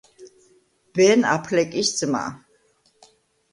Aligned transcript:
ბენ 1.01 1.27
აფლეკის 1.35 1.93
ძმა. 2.01 2.25